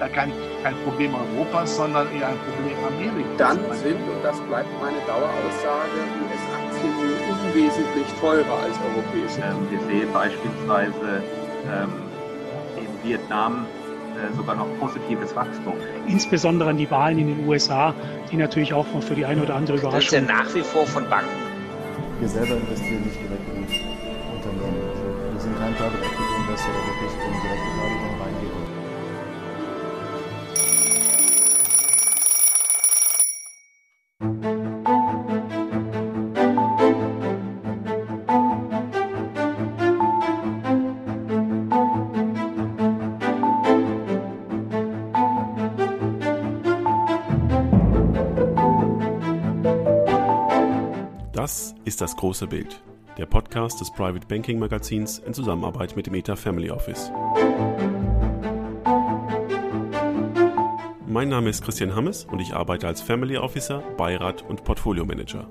[0.00, 0.32] kein,
[0.62, 3.36] kein Problem Europas, sondern eher ein Problem Amerikas.
[3.38, 6.92] Dann sind, und das bleibt meine Daueraussage, US-Aktien
[7.30, 9.40] unwesentlich teurer als europäische.
[9.40, 11.22] Ähm, wir sehen beispielsweise
[11.72, 11.92] ähm,
[12.76, 13.66] in Vietnam
[14.16, 15.74] äh, sogar noch positives Wachstum.
[16.06, 17.94] Insbesondere an die Wahlen in den USA,
[18.30, 20.00] die natürlich auch für die eine oder andere Überraschung.
[20.00, 21.30] Das ist ja nach wie vor von Banken.
[22.20, 23.60] Wir selber investieren nicht direkt in
[24.36, 24.80] Unternehmen.
[25.32, 26.72] Wir sind kein Private Equity Investor,
[51.86, 52.82] ist das große Bild,
[53.16, 57.12] der Podcast des Private Banking Magazins in Zusammenarbeit mit dem ETA Family Office.
[61.06, 65.46] Mein Name ist Christian Hammes und ich arbeite als Family Officer, Beirat und Portfolio Manager.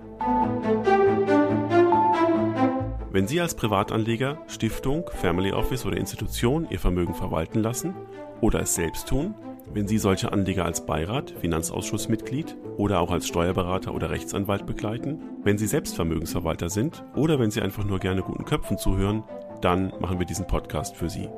[3.11, 7.95] Wenn Sie als Privatanleger, Stiftung, Family Office oder Institution Ihr Vermögen verwalten lassen
[8.41, 9.35] oder es selbst tun,
[9.73, 15.57] wenn Sie solche Anleger als Beirat, Finanzausschussmitglied oder auch als Steuerberater oder Rechtsanwalt begleiten, wenn
[15.57, 19.23] Sie selbst Vermögensverwalter sind oder wenn Sie einfach nur gerne guten Köpfen zuhören,
[19.61, 21.29] dann machen wir diesen Podcast für Sie.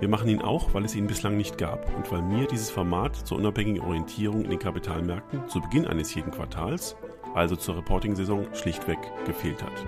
[0.00, 3.14] Wir machen ihn auch, weil es ihn bislang nicht gab und weil mir dieses Format
[3.14, 6.96] zur unabhängigen Orientierung in den Kapitalmärkten zu Beginn eines jeden Quartals,
[7.34, 9.86] also zur Reporting-Saison, schlichtweg gefehlt hat.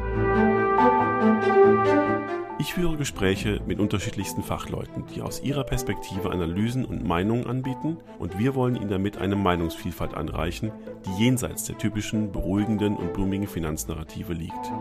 [2.58, 8.38] Ich führe Gespräche mit unterschiedlichsten Fachleuten, die aus ihrer Perspektive Analysen und Meinungen anbieten und
[8.38, 10.70] wir wollen ihnen damit eine Meinungsvielfalt anreichen,
[11.04, 14.72] die jenseits der typischen beruhigenden und blumigen Finanznarrative liegt.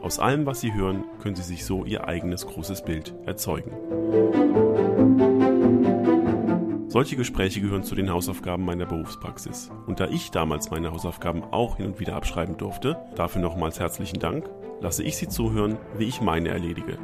[0.00, 3.72] Aus allem, was Sie hören, können Sie sich so Ihr eigenes großes Bild erzeugen.
[6.92, 9.70] Solche Gespräche gehören zu den Hausaufgaben meiner Berufspraxis.
[9.86, 14.20] Und da ich damals meine Hausaufgaben auch hin und wieder abschreiben durfte, dafür nochmals herzlichen
[14.20, 14.50] Dank,
[14.82, 16.98] lasse ich Sie zuhören, wie ich meine erledige.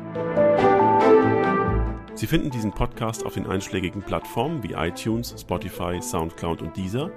[2.15, 7.11] Sie finden diesen Podcast auf den einschlägigen Plattformen wie iTunes, Spotify, SoundCloud und Deezer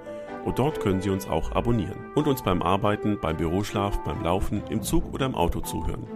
[0.46, 4.62] und dort können Sie uns auch abonnieren und uns beim Arbeiten, beim Büroschlaf, beim Laufen,
[4.70, 6.06] im Zug oder im Auto zuhören.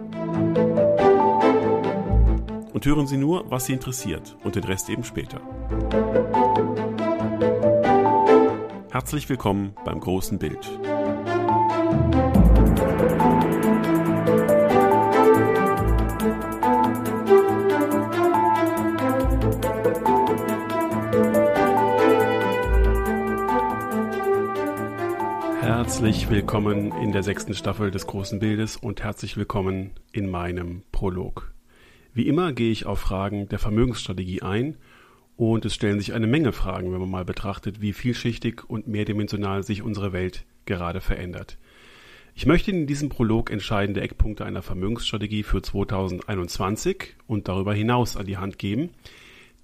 [2.73, 5.39] Und hören Sie nur, was Sie interessiert und den Rest eben später.
[8.89, 10.65] Herzlich willkommen beim großen Bild.
[25.59, 31.51] Herzlich willkommen in der sechsten Staffel des großen Bildes und herzlich willkommen in meinem Prolog.
[32.13, 34.77] Wie immer gehe ich auf Fragen der Vermögensstrategie ein
[35.37, 39.63] und es stellen sich eine Menge Fragen, wenn man mal betrachtet, wie vielschichtig und mehrdimensional
[39.63, 41.57] sich unsere Welt gerade verändert.
[42.35, 48.25] Ich möchte in diesem Prolog entscheidende Eckpunkte einer Vermögensstrategie für 2021 und darüber hinaus an
[48.25, 48.89] die Hand geben,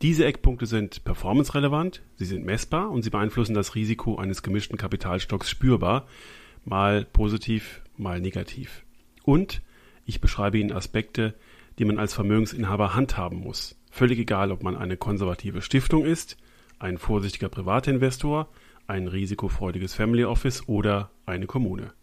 [0.01, 5.49] diese Eckpunkte sind performance-relevant, sie sind messbar und sie beeinflussen das Risiko eines gemischten Kapitalstocks
[5.49, 6.07] spürbar,
[6.65, 8.83] mal positiv, mal negativ.
[9.23, 9.61] Und
[10.05, 11.35] ich beschreibe Ihnen Aspekte,
[11.79, 13.77] die man als Vermögensinhaber handhaben muss.
[13.93, 16.35] Völlig egal, ob man eine konservative Stiftung ist,
[16.79, 18.49] ein vorsichtiger Privatinvestor,
[18.87, 21.93] ein risikofreudiges Family Office oder eine Kommune.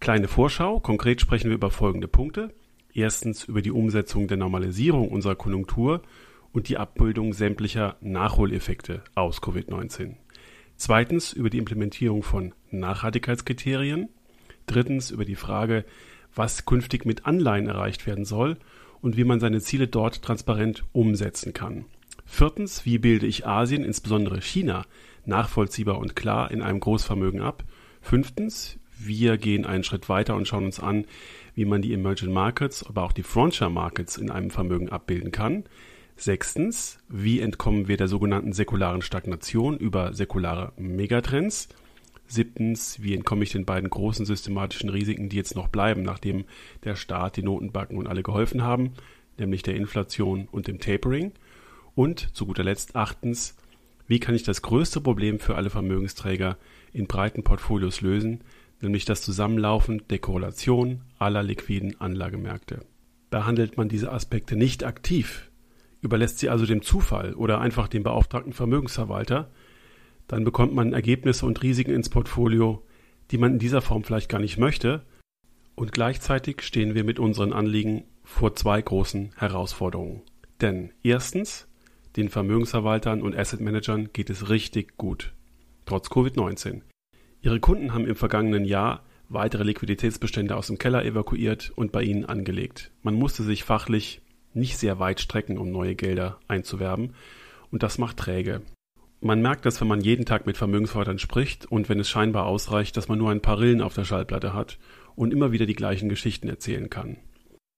[0.00, 2.52] Kleine Vorschau, konkret sprechen wir über folgende Punkte.
[2.92, 6.02] Erstens über die Umsetzung der Normalisierung unserer Konjunktur
[6.52, 10.16] und die Abbildung sämtlicher Nachholeffekte aus Covid-19.
[10.74, 14.08] Zweitens über die Implementierung von Nachhaltigkeitskriterien.
[14.66, 15.84] Drittens über die Frage,
[16.34, 18.56] was künftig mit Anleihen erreicht werden soll
[19.02, 21.84] und wie man seine Ziele dort transparent umsetzen kann.
[22.24, 24.86] Viertens, wie bilde ich Asien, insbesondere China,
[25.26, 27.64] nachvollziehbar und klar in einem Großvermögen ab?
[28.00, 31.04] Fünftens, wir gehen einen Schritt weiter und schauen uns an,
[31.54, 35.64] wie man die Emerging Markets, aber auch die Frontier Markets in einem Vermögen abbilden kann.
[36.16, 41.68] Sechstens, wie entkommen wir der sogenannten säkularen Stagnation über säkulare Megatrends?
[42.32, 46.44] Siebtens, wie entkomme ich den beiden großen systematischen Risiken, die jetzt noch bleiben, nachdem
[46.84, 48.92] der Staat, die Notenbanken und alle geholfen haben,
[49.38, 51.32] nämlich der Inflation und dem Tapering?
[51.94, 53.56] Und zu guter Letzt achtens,
[54.06, 56.56] wie kann ich das größte Problem für alle Vermögensträger
[56.92, 58.40] in breiten Portfolios lösen,
[58.80, 62.84] nämlich das Zusammenlaufen der Korrelation aller liquiden Anlagemärkte?
[63.30, 65.50] Behandelt man diese Aspekte nicht aktiv,
[66.00, 69.50] überlässt sie also dem Zufall oder einfach dem beauftragten Vermögensverwalter,
[70.32, 72.82] dann bekommt man Ergebnisse und Risiken ins Portfolio,
[73.30, 75.02] die man in dieser Form vielleicht gar nicht möchte,
[75.74, 80.22] und gleichzeitig stehen wir mit unseren Anliegen vor zwei großen Herausforderungen.
[80.62, 81.68] Denn erstens,
[82.16, 85.34] Den Vermögensverwaltern und Asset Managern geht es richtig gut.
[85.84, 86.80] Trotz Covid-19.
[87.42, 92.24] Ihre Kunden haben im vergangenen Jahr weitere Liquiditätsbestände aus dem Keller evakuiert und bei ihnen
[92.24, 92.90] angelegt.
[93.02, 94.22] Man musste sich fachlich
[94.54, 97.14] nicht sehr weit strecken, um neue Gelder einzuwerben.
[97.70, 98.62] Und das macht träge.
[99.24, 102.96] Man merkt das, wenn man jeden Tag mit Vermögensverwaltern spricht und wenn es scheinbar ausreicht,
[102.96, 104.80] dass man nur ein paar Rillen auf der Schallplatte hat
[105.14, 107.18] und immer wieder die gleichen Geschichten erzählen kann.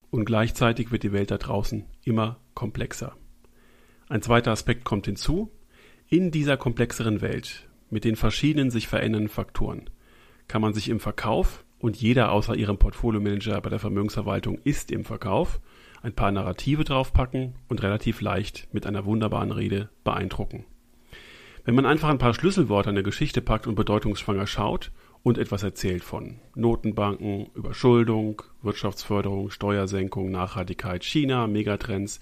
[0.08, 3.14] Und gleichzeitig wird die Welt da draußen immer komplexer.
[4.08, 5.50] Ein zweiter Aspekt kommt hinzu.
[6.08, 9.91] In dieser komplexeren Welt mit den verschiedenen sich verändernden Faktoren
[10.49, 15.05] kann man sich im Verkauf und jeder außer ihrem Portfolio-Manager bei der Vermögensverwaltung ist im
[15.05, 15.61] Verkauf
[16.00, 20.64] ein paar Narrative draufpacken und relativ leicht mit einer wunderbaren Rede beeindrucken.
[21.64, 24.90] Wenn man einfach ein paar Schlüsselworte an der Geschichte packt und bedeutungsschwanger schaut
[25.22, 32.20] und etwas erzählt von Notenbanken, Überschuldung, Wirtschaftsförderung, Steuersenkung, Nachhaltigkeit, China, Megatrends,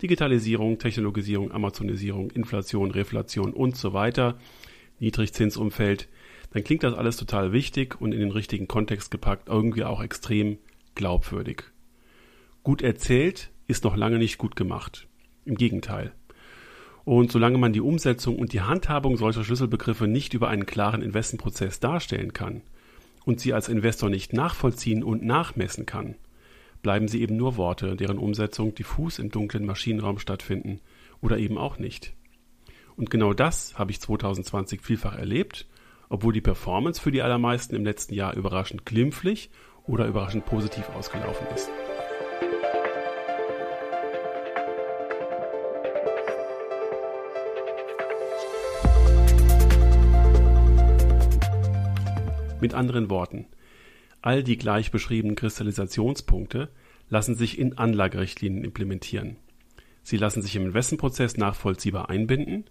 [0.00, 4.38] Digitalisierung, Technologisierung, Amazonisierung, Inflation, Reflation und so weiter,
[5.00, 6.08] Niedrigzinsumfeld,
[6.52, 10.56] dann klingt das alles total wichtig und in den richtigen Kontext gepackt irgendwie auch extrem
[10.94, 11.64] glaubwürdig.
[12.62, 15.06] Gut erzählt ist noch lange nicht gut gemacht.
[15.44, 16.12] Im Gegenteil.
[17.08, 21.80] Und solange man die Umsetzung und die Handhabung solcher Schlüsselbegriffe nicht über einen klaren Investmentprozess
[21.80, 22.60] darstellen kann
[23.24, 26.16] und sie als Investor nicht nachvollziehen und nachmessen kann,
[26.82, 30.80] bleiben sie eben nur Worte, deren Umsetzung diffus im dunklen Maschinenraum stattfinden
[31.22, 32.12] oder eben auch nicht.
[32.94, 35.66] Und genau das habe ich 2020 vielfach erlebt,
[36.10, 39.48] obwohl die Performance für die allermeisten im letzten Jahr überraschend glimpflich
[39.86, 41.70] oder überraschend positiv ausgelaufen ist.
[52.60, 53.46] Mit anderen Worten,
[54.20, 56.68] all die gleich beschriebenen Kristallisationspunkte
[57.08, 59.36] lassen sich in Anlagerichtlinien implementieren.
[60.02, 62.64] Sie lassen sich im Investmentprozess nachvollziehbar einbinden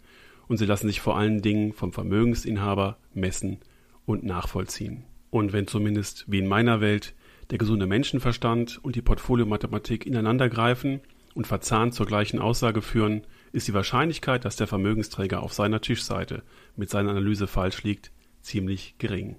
[0.47, 3.59] und sie lassen sich vor allen Dingen vom Vermögensinhaber messen
[4.05, 5.05] und nachvollziehen.
[5.29, 7.13] Und wenn zumindest wie in meiner Welt
[7.49, 10.99] der gesunde Menschenverstand und die Portfoliomathematik ineinandergreifen
[11.33, 13.21] und verzahnt zur gleichen Aussage führen,
[13.53, 16.43] ist die Wahrscheinlichkeit, dass der Vermögensträger auf seiner Tischseite
[16.75, 18.11] mit seiner Analyse falsch liegt,
[18.41, 19.37] ziemlich gering.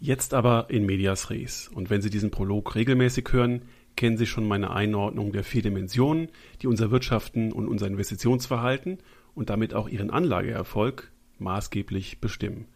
[0.00, 1.68] Jetzt aber in medias res.
[1.68, 3.62] Und wenn Sie diesen Prolog regelmäßig hören,
[3.96, 6.28] kennen Sie schon meine Einordnung der vier Dimensionen,
[6.62, 8.98] die unser Wirtschaften und unser Investitionsverhalten
[9.34, 12.68] und damit auch Ihren Anlageerfolg maßgeblich bestimmen.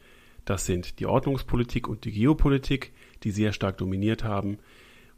[0.45, 2.93] Das sind die Ordnungspolitik und die Geopolitik,
[3.23, 4.59] die sehr stark dominiert haben,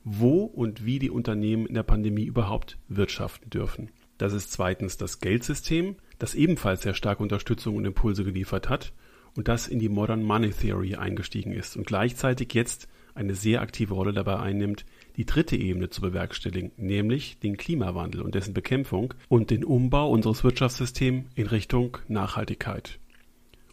[0.05, 3.91] wo und wie die Unternehmen in der Pandemie überhaupt wirtschaften dürfen.
[4.19, 8.93] Das ist zweitens das Geldsystem, das ebenfalls sehr stark Unterstützung und Impulse geliefert hat
[9.37, 13.95] und das in die Modern Money Theory eingestiegen ist und gleichzeitig jetzt eine sehr aktive
[13.95, 14.85] Rolle dabei einnimmt,
[15.17, 20.43] die dritte Ebene zu bewerkstelligen, nämlich den Klimawandel und dessen Bekämpfung und den Umbau unseres
[20.43, 22.99] Wirtschaftssystems in Richtung Nachhaltigkeit.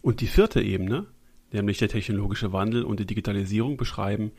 [0.00, 1.06] Und die vierte Ebene,
[1.52, 4.30] nämlich der technologische Wandel und die Digitalisierung, beschreiben,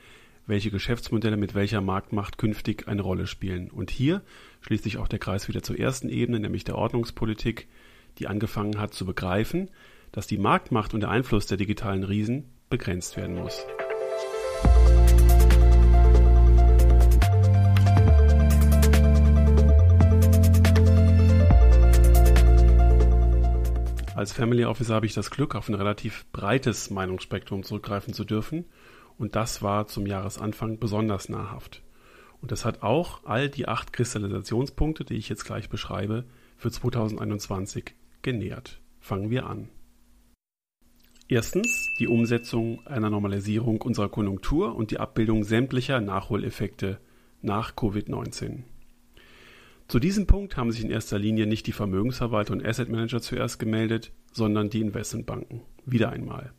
[0.46, 3.70] welche Geschäftsmodelle mit welcher Marktmacht künftig eine Rolle spielen.
[3.70, 4.22] Und hier
[4.62, 7.68] schließt sich auch der Kreis wieder zur ersten Ebene, nämlich der Ordnungspolitik,
[8.20, 9.70] die angefangen hat zu begreifen,
[10.13, 13.65] dass die Marktmacht und der Einfluss der digitalen Riesen begrenzt werden muss.
[24.15, 28.65] Als Family Officer habe ich das Glück, auf ein relativ breites Meinungsspektrum zurückgreifen zu dürfen
[29.17, 31.82] und das war zum Jahresanfang besonders nahrhaft.
[32.39, 36.25] Und das hat auch all die acht Kristallisationspunkte, die ich jetzt gleich beschreibe,
[36.58, 38.79] für 2021 genährt.
[39.00, 39.70] Fangen wir an.
[41.30, 47.00] Erstens die Umsetzung einer Normalisierung unserer Konjunktur und die Abbildung sämtlicher Nachholeffekte
[47.42, 48.63] nach Covid-19.
[49.88, 53.58] Zu diesem Punkt haben sich in erster Linie nicht die Vermögensverwalter und Asset Manager zuerst
[53.58, 55.62] gemeldet, sondern die Investmentbanken.
[55.86, 56.51] Wieder einmal.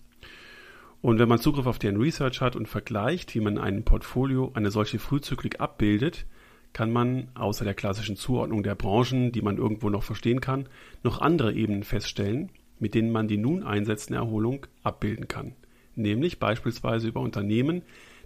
[1.02, 4.50] Und wenn man Zugriff auf deren Research hat und vergleicht, wie man in einem Portfolio
[4.54, 6.24] eine solche Frühzyklik abbildet,
[6.72, 10.68] kann man außer der klassischen Zuordnung der Branchen, die man irgendwo noch verstehen kann,
[11.02, 15.54] noch andere Ebenen feststellen, mit denen man die nun einsetzende Erholung abbilden kann,
[15.94, 17.82] nämlich beispielsweise über Unternehmen,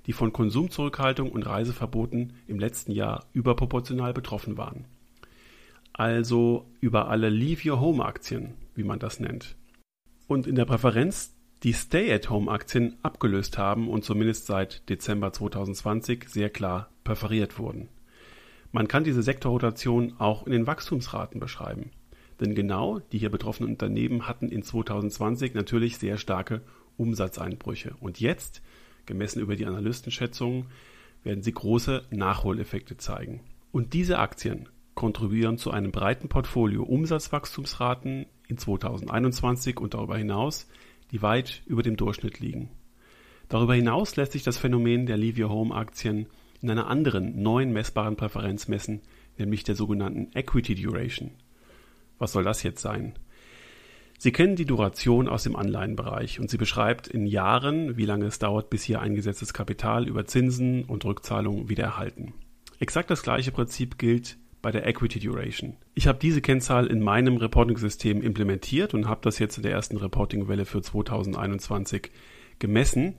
[0.07, 4.87] die von Konsumzurückhaltung und Reiseverboten im letzten Jahr überproportional betroffen waren.
[5.93, 9.57] Also über alle Leave-Your-Home-Aktien, wie man das nennt.
[10.27, 16.89] Und in der Präferenz die Stay-at-Home-Aktien abgelöst haben und zumindest seit Dezember 2020 sehr klar
[17.03, 17.89] präferiert wurden.
[18.71, 21.91] Man kann diese Sektorrotation auch in den Wachstumsraten beschreiben.
[22.41, 26.63] Denn genau die hier betroffenen Unternehmen hatten in 2020 natürlich sehr starke
[26.97, 27.95] Umsatzeinbrüche.
[28.01, 28.63] Und jetzt,
[29.07, 30.67] gemessen über die Analystenschätzungen,
[31.25, 33.41] werden sie große Nachholeffekte zeigen.
[33.73, 40.69] Und diese Aktien kontribuieren zu einem breiten Portfolio Umsatzwachstumsraten in 2021 und darüber hinaus,
[41.11, 42.71] die weit über dem Durchschnitt liegen.
[43.49, 46.27] Darüber hinaus lässt sich das Phänomen der Leave Your Home Aktien
[46.61, 49.01] in einer anderen neuen messbaren Präferenz messen,
[49.39, 51.31] nämlich der sogenannten Equity Duration.
[52.19, 53.15] Was soll das jetzt sein?
[54.21, 58.41] Sie kennen die Duration aus dem Anleihenbereich und sie beschreibt in Jahren, wie lange es
[58.41, 62.35] dauert, bis hier eingesetztes Kapital über Zinsen und Rückzahlungen wieder erhalten.
[62.81, 65.77] Exakt das gleiche Prinzip gilt bei der Equity Duration.
[65.95, 69.99] Ich habe diese Kennzahl in meinem Reporting-System implementiert und habe das jetzt in der ersten
[69.99, 72.11] Reporting-Welle für 2021
[72.59, 73.15] gemessen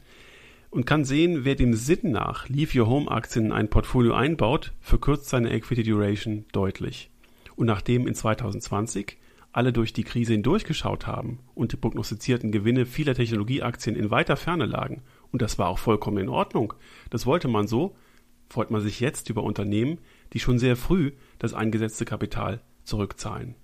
[0.69, 4.73] und kann sehen, wer dem Sinn nach Leave Your Home Aktien in ein Portfolio einbaut,
[4.81, 7.09] verkürzt seine Equity Duration deutlich.
[7.59, 9.17] Und nachdem in 2020
[9.51, 14.65] alle durch die Krise hindurchgeschaut haben und die prognostizierten Gewinne vieler Technologieaktien in weiter Ferne
[14.65, 15.01] lagen,
[15.33, 16.73] und das war auch vollkommen in Ordnung,
[17.09, 17.97] das wollte man so,
[18.47, 19.97] freut man sich jetzt über Unternehmen,
[20.31, 23.55] die schon sehr früh das eingesetzte Kapital zurückzahlen.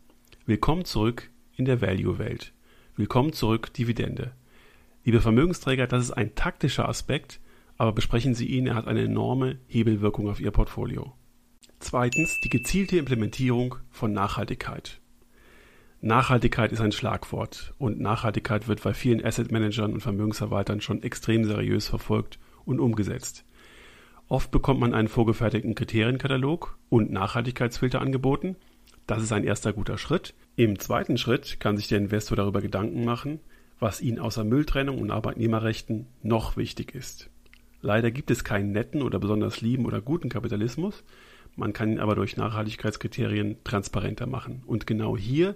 [0.46, 2.52] Willkommen zurück in der Value-Welt.
[2.98, 4.34] Willkommen zurück Dividende.
[5.06, 7.40] Liebe Vermögensträger, das ist ein taktischer Aspekt,
[7.78, 11.14] aber besprechen Sie ihn, er hat eine enorme Hebelwirkung auf Ihr Portfolio.
[11.88, 15.02] Zweitens die gezielte Implementierung von Nachhaltigkeit.
[16.02, 21.46] Nachhaltigkeit ist ein Schlagwort und Nachhaltigkeit wird bei vielen Asset Managern und Vermögensverwaltern schon extrem
[21.46, 23.46] seriös verfolgt und umgesetzt.
[24.28, 28.56] Oft bekommt man einen vorgefertigten Kriterienkatalog und Nachhaltigkeitsfilter angeboten.
[29.06, 30.34] Das ist ein erster guter Schritt.
[30.56, 33.42] Im zweiten Schritt kann sich der Investor darüber Gedanken machen,
[33.78, 37.30] was ihn außer Mülltrennung und Arbeitnehmerrechten noch wichtig ist.
[37.82, 41.04] Leider gibt es keinen netten oder besonders lieben oder guten Kapitalismus.
[41.56, 44.64] Man kann ihn aber durch Nachhaltigkeitskriterien transparenter machen.
[44.66, 45.56] Und genau hier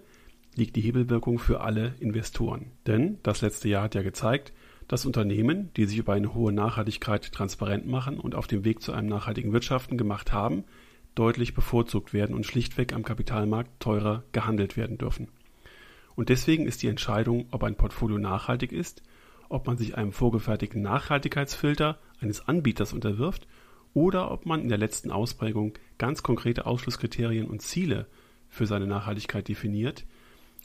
[0.56, 2.72] liegt die Hebelwirkung für alle Investoren.
[2.88, 4.53] Denn das letzte Jahr hat ja gezeigt,
[4.88, 8.91] dass Unternehmen, die sich über eine hohe Nachhaltigkeit transparent machen und auf dem Weg zu
[8.91, 10.63] einem nachhaltigen Wirtschaften gemacht haben,
[11.15, 15.27] deutlich bevorzugt werden und schlichtweg am Kapitalmarkt teurer gehandelt werden dürfen.
[16.15, 19.03] Und deswegen ist die Entscheidung, ob ein Portfolio nachhaltig ist,
[19.48, 23.48] ob man sich einem vorgefertigten Nachhaltigkeitsfilter eines Anbieters unterwirft
[23.93, 28.08] oder ob man in der letzten Ausprägung ganz konkrete Ausschlusskriterien und Ziele
[28.48, 30.05] für seine Nachhaltigkeit definiert,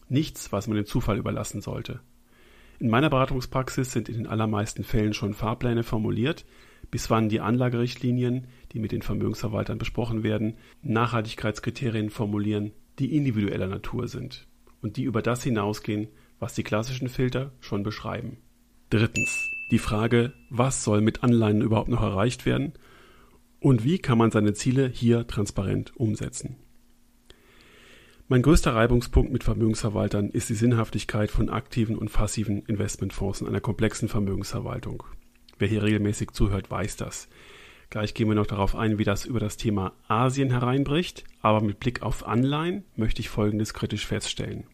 [0.08, 2.00] nichts, was man dem Zufall überlassen sollte.
[2.78, 6.44] In meiner Beratungspraxis sind in den allermeisten Fällen schon Fahrpläne formuliert,
[6.90, 14.08] bis wann die Anlagerichtlinien, die mit den Vermögensverwaltern besprochen werden, Nachhaltigkeitskriterien formulieren, die individueller Natur
[14.08, 14.46] sind
[14.82, 18.38] und die über das hinausgehen, was die klassischen Filter schon beschreiben.
[18.90, 19.50] Drittens.
[19.70, 22.74] Die Frage, was soll mit Anleihen überhaupt noch erreicht werden
[23.64, 26.56] und wie kann man seine Ziele hier transparent umsetzen.
[28.28, 33.62] Mein größter Reibungspunkt mit Vermögensverwaltern ist die Sinnhaftigkeit von aktiven und passiven Investmentfonds in einer
[33.62, 35.04] komplexen Vermögensverwaltung.
[35.58, 37.28] Wer hier regelmäßig zuhört, weiß das.
[37.88, 41.80] Gleich gehen wir noch darauf ein, wie das über das Thema Asien hereinbricht, aber mit
[41.80, 44.64] Blick auf Anleihen möchte ich Folgendes kritisch feststellen.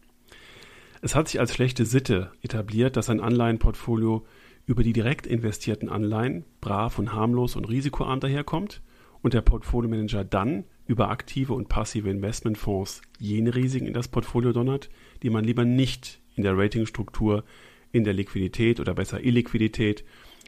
[1.01, 4.25] Es hat sich als schlechte Sitte etabliert, dass ein Anleihenportfolio
[4.65, 8.81] über die direkt investierten Anleihen brav und harmlos und risikoarm daherkommt
[9.21, 14.89] und der Portfoliomanager dann über aktive und passive Investmentfonds jene Risiken in das Portfolio donnert,
[15.23, 17.43] die man lieber nicht in der Ratingstruktur,
[17.91, 20.03] in der Liquidität oder besser Illiquidität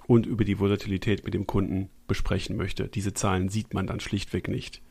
[0.08, 2.88] und über die Volatilität mit dem Kunden besprechen möchte.
[2.88, 4.82] Diese Zahlen sieht man dann schlichtweg nicht.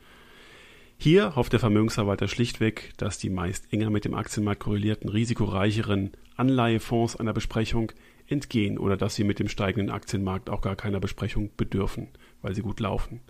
[0.97, 7.15] Hier hofft der Vermögensverwalter schlichtweg, dass die meist enger mit dem Aktienmarkt korrelierten, risikoreicheren Anleihefonds
[7.15, 7.91] einer Besprechung
[8.27, 12.09] entgehen oder dass sie mit dem steigenden Aktienmarkt auch gar keiner Besprechung bedürfen,
[12.41, 13.21] weil sie gut laufen.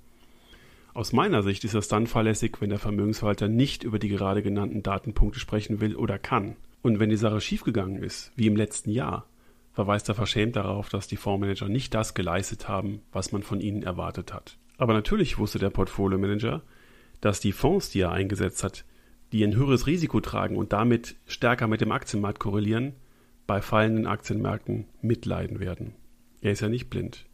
[0.94, 4.84] Aus meiner Sicht ist das dann fahrlässig, wenn der Vermögensverwalter nicht über die gerade genannten
[4.84, 6.56] Datenpunkte sprechen will oder kann.
[6.84, 9.26] Und wenn die Sache schiefgegangen ist, wie im letzten Jahr,
[9.72, 13.82] verweist er verschämt darauf, dass die Fondsmanager nicht das geleistet haben, was man von ihnen
[13.82, 14.58] erwartet hat.
[14.78, 16.62] Aber natürlich wusste der Portfolio-Manager,
[17.22, 18.86] dass die Fonds, die er eingesetzt hat,
[19.32, 22.94] die ein höheres Risiko tragen und damit stärker mit dem Aktienmarkt korrelieren,
[23.48, 25.94] bei fallenden Aktienmärkten mitleiden werden.
[26.42, 27.26] Er ist ja nicht blind.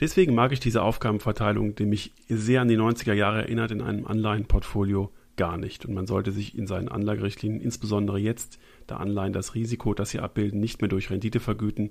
[0.00, 4.06] Deswegen mag ich diese Aufgabenverteilung, die mich sehr an die 90er Jahre erinnert, in einem
[4.06, 5.84] Anleihenportfolio gar nicht.
[5.84, 10.20] Und man sollte sich in seinen Anlagerichtlinien, insbesondere jetzt, da Anleihen das Risiko, das sie
[10.20, 11.90] abbilden, nicht mehr durch Rendite vergüten,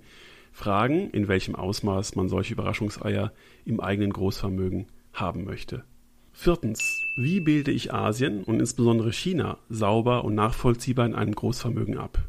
[0.52, 3.32] fragen, in welchem Ausmaß man solche Überraschungseier
[3.66, 5.84] im eigenen Großvermögen haben möchte.
[6.32, 6.80] Viertens.
[7.18, 12.20] Wie bilde ich Asien und insbesondere China sauber und nachvollziehbar in einem Großvermögen ab?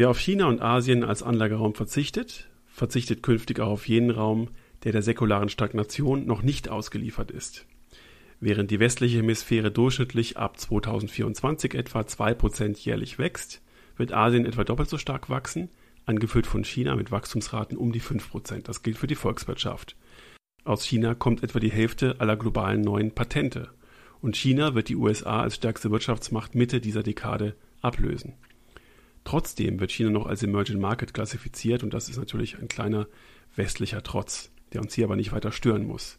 [0.00, 4.48] Wer auf China und Asien als Anlageraum verzichtet, verzichtet künftig auch auf jenen Raum,
[4.82, 7.66] der der säkularen Stagnation noch nicht ausgeliefert ist.
[8.40, 13.60] Während die westliche Hemisphäre durchschnittlich ab 2024 etwa 2% jährlich wächst,
[13.98, 15.68] wird Asien etwa doppelt so stark wachsen,
[16.06, 18.62] angeführt von China mit Wachstumsraten um die 5%.
[18.62, 19.96] Das gilt für die Volkswirtschaft.
[20.64, 23.68] Aus China kommt etwa die Hälfte aller globalen neuen Patente.
[24.22, 28.32] und China wird die USA als stärkste Wirtschaftsmacht Mitte dieser Dekade ablösen.
[29.24, 33.06] Trotzdem wird China noch als Emerging Market klassifiziert und das ist natürlich ein kleiner
[33.54, 36.18] westlicher Trotz, der uns hier aber nicht weiter stören muss.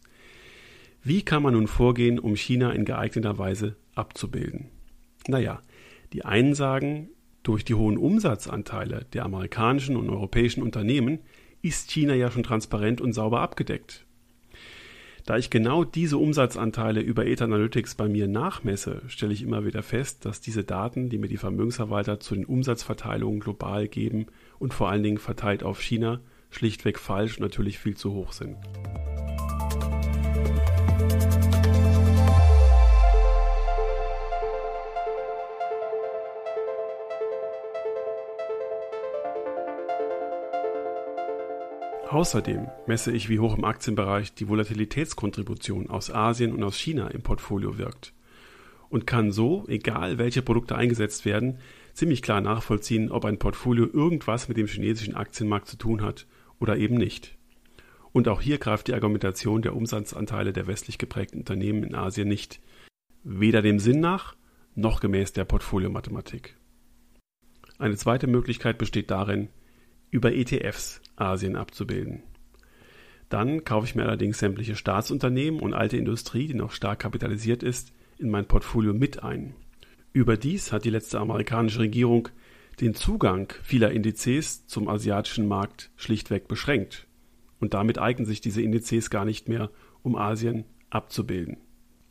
[1.02, 4.70] Wie kann man nun vorgehen, um China in geeigneter Weise abzubilden?
[5.26, 5.62] Naja,
[6.12, 7.08] die einen sagen,
[7.42, 11.18] durch die hohen Umsatzanteile der amerikanischen und europäischen Unternehmen
[11.60, 14.06] ist China ja schon transparent und sauber abgedeckt.
[15.24, 19.82] Da ich genau diese Umsatzanteile über Ether Analytics bei mir nachmesse, stelle ich immer wieder
[19.84, 24.26] fest, dass diese Daten, die mir die Vermögensverwalter zu den Umsatzverteilungen global geben
[24.58, 28.56] und vor allen Dingen verteilt auf China, schlichtweg falsch und natürlich viel zu hoch sind.
[42.12, 47.22] Außerdem messe ich, wie hoch im Aktienbereich die Volatilitätskontribution aus Asien und aus China im
[47.22, 48.12] Portfolio wirkt
[48.90, 51.56] und kann so, egal welche Produkte eingesetzt werden,
[51.94, 56.26] ziemlich klar nachvollziehen, ob ein Portfolio irgendwas mit dem chinesischen Aktienmarkt zu tun hat
[56.60, 57.38] oder eben nicht.
[58.12, 62.60] Und auch hier greift die Argumentation der Umsatzanteile der westlich geprägten Unternehmen in Asien nicht,
[63.24, 64.36] weder dem Sinn nach
[64.74, 66.58] noch gemäß der Portfoliomathematik.
[67.78, 69.48] Eine zweite Möglichkeit besteht darin,
[70.10, 72.22] über ETFs Asien abzubilden.
[73.28, 77.92] Dann kaufe ich mir allerdings sämtliche Staatsunternehmen und alte Industrie, die noch stark kapitalisiert ist,
[78.18, 79.54] in mein Portfolio mit ein.
[80.12, 82.28] Überdies hat die letzte amerikanische Regierung
[82.80, 87.06] den Zugang vieler Indizes zum asiatischen Markt schlichtweg beschränkt.
[87.58, 89.70] Und damit eignen sich diese Indizes gar nicht mehr,
[90.02, 91.58] um Asien abzubilden.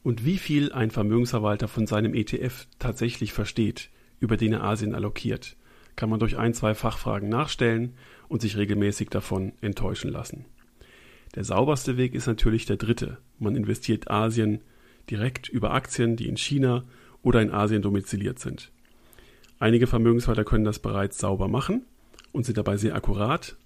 [0.02, 3.90] Und wie viel ein Vermögensverwalter von seinem ETF tatsächlich versteht,
[4.20, 5.58] über den er Asien allokiert,
[5.96, 7.94] kann man durch ein, zwei Fachfragen nachstellen
[8.28, 10.46] und sich regelmäßig davon enttäuschen lassen.
[11.36, 13.18] Der sauberste Weg ist natürlich der dritte.
[13.40, 14.62] Man investiert Asien
[15.10, 16.84] direkt über Aktien, die in China
[17.24, 18.72] oder in Asien domiziliert sind.
[19.60, 21.86] Einige Vermögensverwalter können das bereits sauber machen
[22.32, 23.58] und sind dabei sehr akkurat.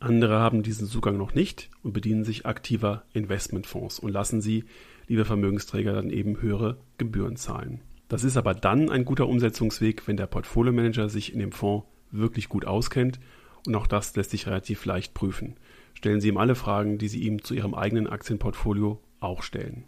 [0.00, 4.64] Andere haben diesen Zugang noch nicht und bedienen sich aktiver Investmentfonds und lassen sie,
[5.06, 7.80] liebe Vermögensträger, dann eben höhere Gebühren zahlen.
[8.08, 12.48] Das ist aber dann ein guter Umsetzungsweg, wenn der Portfolio-Manager sich in dem Fonds wirklich
[12.48, 13.18] gut auskennt
[13.66, 15.56] und auch das lässt sich relativ leicht prüfen.
[15.94, 19.84] Stellen Sie ihm alle Fragen, die Sie ihm zu Ihrem eigenen Aktienportfolio auch stellen.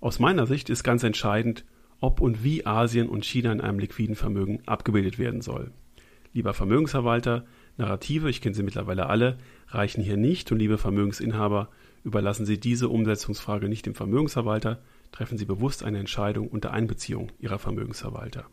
[0.00, 1.64] Aus meiner Sicht ist ganz entscheidend,
[2.00, 5.72] ob und wie Asien und China in einem liquiden Vermögen abgebildet werden soll.
[6.32, 7.44] Lieber Vermögensverwalter,
[7.76, 11.70] Narrative, ich kenne sie mittlerweile alle, reichen hier nicht und liebe Vermögensinhaber,
[12.04, 14.80] überlassen Sie diese Umsetzungsfrage nicht dem Vermögensverwalter,
[15.12, 18.46] treffen Sie bewusst eine Entscheidung unter Einbeziehung Ihrer Vermögensverwalter.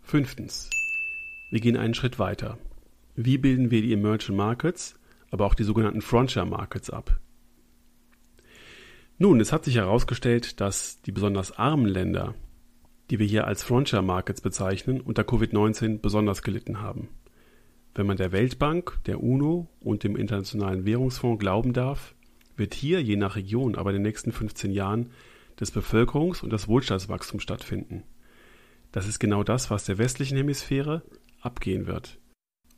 [0.00, 0.70] Fünftens.
[1.50, 2.58] Wir gehen einen Schritt weiter.
[3.16, 4.94] Wie bilden wir die Emerging Markets,
[5.30, 7.20] aber auch die sogenannten Frontier Markets ab?
[9.18, 12.34] Nun, es hat sich herausgestellt, dass die besonders armen Länder,
[13.10, 17.08] die wir hier als Frontier Markets bezeichnen, unter Covid-19 besonders gelitten haben.
[17.94, 22.14] Wenn man der Weltbank, der UNO und dem Internationalen Währungsfonds glauben darf,
[22.56, 25.10] wird hier je nach Region aber in den nächsten 15 Jahren
[25.56, 28.02] das Bevölkerungs- und das Wohlstandswachstum stattfinden.
[28.92, 31.02] Das ist genau das, was der westlichen Hemisphäre
[31.40, 32.18] abgehen wird.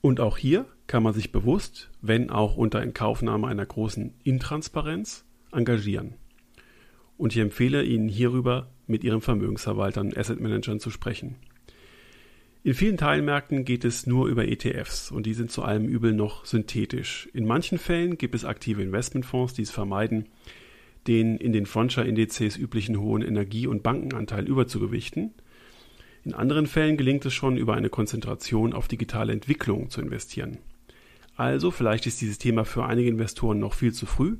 [0.00, 6.14] Und auch hier kann man sich bewusst, wenn auch unter Inkaufnahme einer großen Intransparenz, engagieren.
[7.16, 11.36] Und ich empfehle Ihnen hierüber mit Ihren Vermögensverwaltern und Asset Managern zu sprechen.
[12.66, 16.44] In vielen Teilmärkten geht es nur über ETFs und die sind zu allem Übel noch
[16.44, 17.28] synthetisch.
[17.32, 20.26] In manchen Fällen gibt es aktive Investmentfonds, die es vermeiden,
[21.06, 25.32] den in den Frontier-Indizes üblichen hohen Energie- und Bankenanteil überzugewichten–
[26.26, 30.58] in anderen Fällen gelingt es schon, über eine Konzentration auf digitale Entwicklung zu investieren.
[31.36, 34.38] Also, vielleicht ist dieses Thema für einige Investoren noch viel zu früh.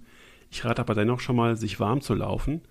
[0.51, 2.63] Ich rate aber dennoch schon mal, sich warm zu laufen,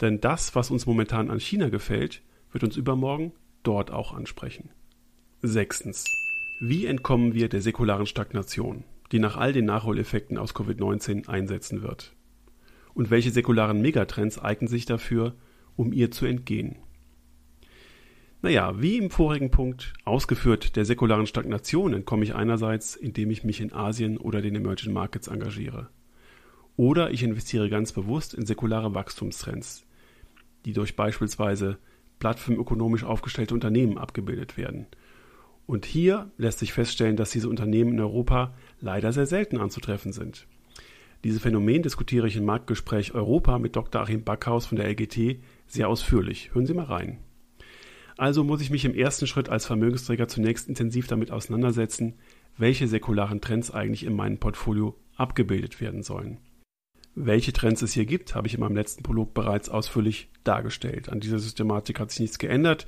[0.00, 4.70] denn das, was uns momentan an China gefällt, wird uns übermorgen dort auch ansprechen.
[5.44, 6.04] Sechstens.
[6.60, 12.14] Wie entkommen wir der säkularen Stagnation, die nach all den Nachholeffekten aus Covid-19 einsetzen wird?
[12.94, 15.34] Und welche säkularen Megatrends eignen sich dafür,
[15.74, 16.76] um ihr zu entgehen?
[18.40, 23.60] Naja, wie im vorigen Punkt ausgeführt, der säkularen Stagnation entkomme ich einerseits, indem ich mich
[23.60, 25.88] in Asien oder den Emerging Markets engagiere.
[26.76, 29.84] Oder ich investiere ganz bewusst in säkulare Wachstumstrends,
[30.66, 31.78] die durch beispielsweise
[32.20, 34.86] plattformökonomisch aufgestellte Unternehmen abgebildet werden.
[35.66, 40.46] Und hier lässt sich feststellen, dass diese Unternehmen in Europa leider sehr selten anzutreffen sind.
[41.24, 44.02] Dieses Phänomen diskutiere ich im Marktgespräch Europa mit Dr.
[44.02, 46.50] Achim Backhaus von der LGT sehr ausführlich.
[46.52, 47.18] Hören Sie mal rein.
[48.16, 52.14] Also muss ich mich im ersten Schritt als Vermögensträger zunächst intensiv damit auseinandersetzen,
[52.56, 56.38] welche säkularen Trends eigentlich in meinem Portfolio abgebildet werden sollen.
[57.14, 61.08] Welche Trends es hier gibt, habe ich in meinem letzten Prolog bereits ausführlich dargestellt.
[61.08, 62.86] An dieser Systematik hat sich nichts geändert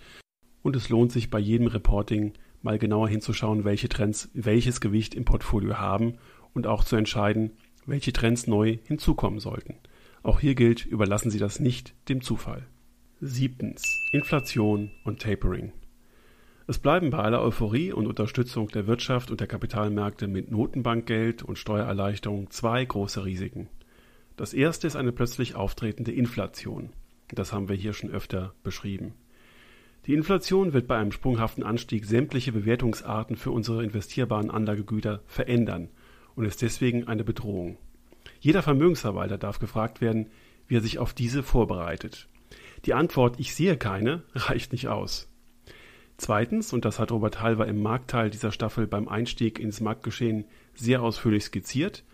[0.63, 2.33] und es lohnt sich bei jedem Reporting
[2.65, 6.15] mal genauer hinzuschauen, welche Trends welches Gewicht im Portfolio haben
[6.53, 7.53] und auch zu entscheiden,
[7.87, 9.77] welche Trends neu hinzukommen sollten.
[10.23, 12.67] Auch hier gilt, überlassen Sie das nicht dem Zufall.
[13.21, 13.83] Siebtens.
[14.13, 15.73] Inflation und Tapering.
[16.67, 21.59] Es bleiben bei aller Euphorie und Unterstützung der Wirtschaft und der Kapitalmärkte mit Notenbankgeld und
[21.59, 23.69] Steuererleichterung zwei große Risiken.
[24.37, 26.91] Das erste ist eine plötzlich auftretende Inflation.
[27.29, 29.13] Das haben wir hier schon öfter beschrieben.
[30.07, 35.89] Die Inflation wird bei einem sprunghaften Anstieg sämtliche Bewertungsarten für unsere investierbaren Anlagegüter verändern
[36.35, 37.79] und ist deswegen eine Bedrohung.
[38.39, 40.27] Jeder Vermögensverwalter darf gefragt werden,
[40.69, 42.29] wie er sich auf diese vorbereitet.
[42.85, 45.29] Die Antwort Ich sehe keine reicht nicht aus.
[46.19, 51.03] Zweitens, und das hat Robert Halver im Marktteil dieser Staffel beim Einstieg ins Marktgeschehen sehr
[51.03, 52.05] ausführlich skizziert,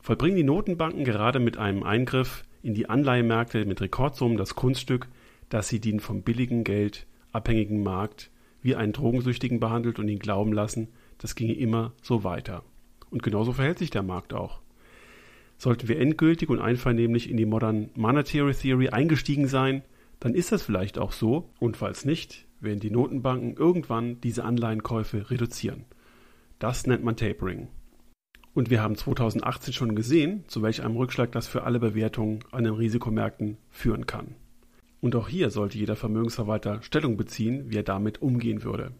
[0.00, 5.08] vollbringen die Notenbanken gerade mit einem Eingriff in die Anleihemärkte mit Rekordsummen das Kunststück,
[5.54, 10.52] dass sie den vom billigen Geld abhängigen Markt wie einen Drogensüchtigen behandelt und ihn glauben
[10.52, 10.88] lassen,
[11.18, 12.64] das ginge immer so weiter.
[13.10, 14.62] Und genauso verhält sich der Markt auch.
[15.56, 19.84] Sollten wir endgültig und einvernehmlich in die Modern Monetary Theory eingestiegen sein,
[20.18, 25.30] dann ist das vielleicht auch so, und falls nicht, werden die Notenbanken irgendwann diese Anleihenkäufe
[25.30, 25.84] reduzieren.
[26.58, 27.68] Das nennt man Tapering.
[28.54, 32.64] Und wir haben 2018 schon gesehen, zu welch einem Rückschlag das für alle Bewertungen an
[32.64, 34.34] den Risikomärkten führen kann.
[35.04, 38.92] Und auch hier sollte jeder Vermögensverwalter Stellung beziehen, wie er damit umgehen würde.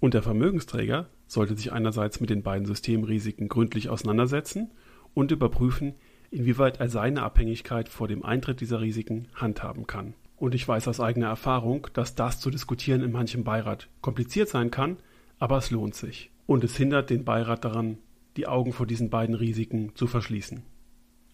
[0.00, 4.72] Und der Vermögensträger sollte sich einerseits mit den beiden Systemrisiken gründlich auseinandersetzen
[5.14, 5.94] und überprüfen,
[6.32, 10.14] inwieweit er seine Abhängigkeit vor dem Eintritt dieser Risiken handhaben kann.
[10.36, 14.72] Und ich weiß aus eigener Erfahrung, dass das zu diskutieren in manchem Beirat kompliziert sein
[14.72, 14.96] kann,
[15.38, 16.32] aber es lohnt sich.
[16.46, 17.98] Und es hindert den Beirat daran,
[18.36, 20.64] die Augen vor diesen beiden Risiken zu verschließen.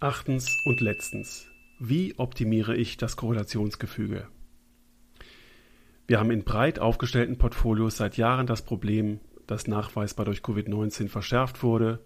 [0.00, 1.48] Achtens und letztens.
[1.78, 4.28] Wie optimiere ich das Korrelationsgefüge?
[6.06, 11.62] Wir haben in breit aufgestellten Portfolios seit Jahren das Problem, das nachweisbar durch Covid-19 verschärft
[11.62, 12.02] wurde.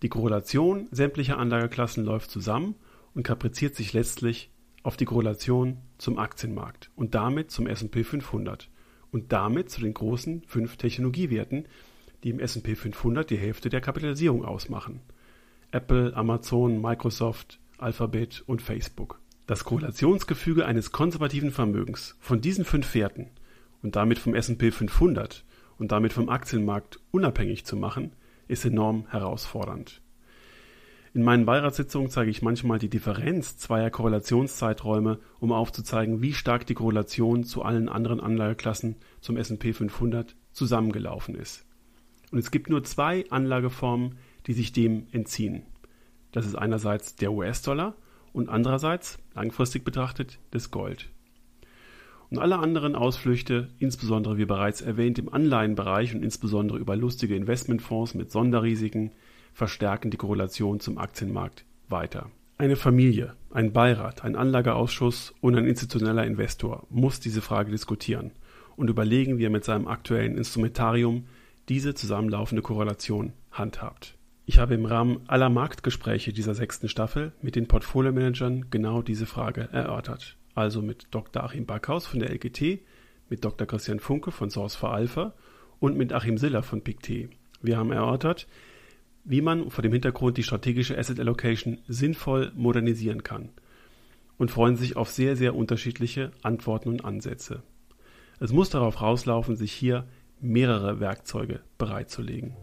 [0.00, 2.76] Die Korrelation sämtlicher Anlageklassen läuft zusammen
[3.14, 4.50] und kapriziert sich letztlich
[4.82, 8.70] auf die Korrelation zum Aktienmarkt und damit zum S&P 500
[9.10, 11.68] und damit zu den großen fünf Technologiewerten,
[12.24, 15.02] die im S&P 500 die Hälfte der Kapitalisierung ausmachen.
[15.72, 19.20] Apple, Amazon, Microsoft, Alphabet und Facebook.
[19.46, 23.30] Das Korrelationsgefüge eines konservativen Vermögens von diesen fünf Werten
[23.82, 25.44] und damit vom S&P 500
[25.78, 28.12] und damit vom Aktienmarkt unabhängig zu machen,
[28.48, 30.02] ist enorm herausfordernd.
[31.12, 36.74] In meinen Beiratssitzungen zeige ich manchmal die Differenz zweier Korrelationszeiträume, um aufzuzeigen, wie stark die
[36.74, 41.66] Korrelation zu allen anderen Anlageklassen zum S&P 500 zusammengelaufen ist.
[42.30, 45.64] Und es gibt nur zwei Anlageformen, die sich dem entziehen.
[46.32, 47.94] Das ist einerseits der US-Dollar
[48.32, 51.10] und andererseits, langfristig betrachtet, das Gold.
[52.30, 58.14] Und alle anderen Ausflüchte, insbesondere wie bereits erwähnt im Anleihenbereich und insbesondere über lustige Investmentfonds
[58.14, 59.10] mit Sonderrisiken,
[59.52, 62.30] verstärken die Korrelation zum Aktienmarkt weiter.
[62.56, 68.30] Eine Familie, ein Beirat, ein Anlageausschuss und ein institutioneller Investor muss diese Frage diskutieren
[68.76, 71.24] und überlegen, wie er mit seinem aktuellen Instrumentarium
[71.68, 74.16] diese zusammenlaufende Korrelation handhabt.
[74.50, 79.68] Ich habe im Rahmen aller Marktgespräche dieser sechsten Staffel mit den Portfolio-Managern genau diese Frage
[79.70, 80.36] erörtert.
[80.56, 81.44] Also mit Dr.
[81.44, 82.80] Achim Backhaus von der LGT,
[83.28, 83.64] mit Dr.
[83.68, 85.34] Christian Funke von Source for Alpha
[85.78, 87.28] und mit Achim Siller von PICT.
[87.62, 88.48] Wir haben erörtert,
[89.22, 93.50] wie man vor dem Hintergrund die strategische Asset Allocation sinnvoll modernisieren kann
[94.36, 97.62] und freuen sich auf sehr, sehr unterschiedliche Antworten und Ansätze.
[98.40, 100.08] Es muss darauf rauslaufen, sich hier
[100.40, 102.56] mehrere Werkzeuge bereitzulegen.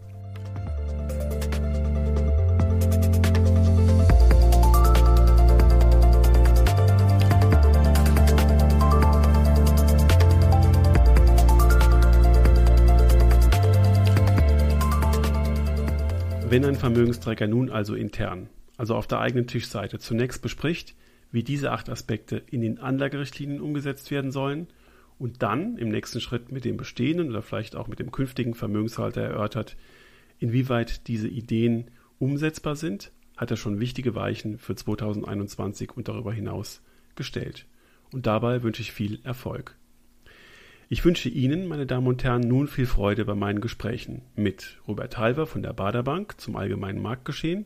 [16.49, 20.95] Wenn ein Vermögensträger nun also intern, also auf der eigenen Tischseite, zunächst bespricht,
[21.29, 24.67] wie diese acht Aspekte in den Anlagerichtlinien umgesetzt werden sollen
[25.19, 29.19] und dann im nächsten Schritt mit dem bestehenden oder vielleicht auch mit dem künftigen Vermögenshalter
[29.19, 29.75] erörtert,
[30.39, 36.81] inwieweit diese Ideen umsetzbar sind, hat er schon wichtige Weichen für 2021 und darüber hinaus
[37.15, 37.65] gestellt.
[38.13, 39.75] Und dabei wünsche ich viel Erfolg.
[40.89, 45.17] Ich wünsche Ihnen, meine Damen und Herren, nun viel Freude bei meinen Gesprächen mit Robert
[45.17, 47.65] Halver von der Baderbank zum allgemeinen Marktgeschehen,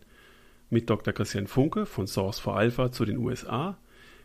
[0.72, 1.14] mit Dr.
[1.14, 3.78] Christian Funke von Source for Alpha zu den USA,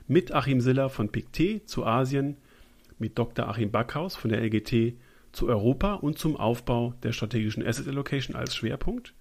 [0.08, 2.38] mit Achim Siller von PICT zu Asien,
[2.98, 3.46] mit Dr.
[3.46, 4.94] Achim Backhaus von der LGT
[5.30, 9.12] zu Europa und zum Aufbau der strategischen Asset Allocation als Schwerpunkt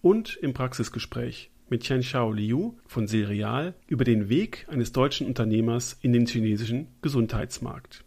[0.00, 5.98] und im Praxisgespräch mit Chen Xiao Liu von Silreal über den Weg eines deutschen Unternehmers
[6.02, 8.04] in den chinesischen Gesundheitsmarkt.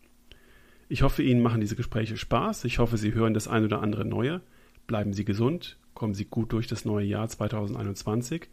[0.92, 2.66] Ich hoffe, Ihnen machen diese Gespräche Spaß.
[2.66, 4.42] Ich hoffe, Sie hören das ein oder andere Neue.
[4.88, 8.50] Bleiben Sie gesund, kommen Sie gut durch das neue Jahr 2021.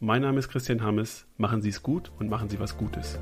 [0.00, 1.26] Mein Name ist Christian Hammes.
[1.36, 3.18] Machen Sie es gut und machen Sie was Gutes.